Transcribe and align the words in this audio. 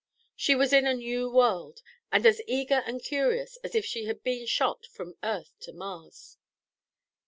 She 0.35 0.55
was 0.55 0.73
in 0.73 0.87
a 0.87 0.95
new 0.95 1.29
world, 1.29 1.83
and 2.11 2.25
as 2.25 2.41
eager 2.47 2.81
and 2.87 3.03
curious 3.03 3.57
as 3.57 3.75
if 3.75 3.85
she 3.85 4.05
had 4.05 4.23
been 4.23 4.47
shot 4.47 4.87
from 4.87 5.15
Earth 5.21 5.51
to 5.59 5.73
Mars. 5.73 6.39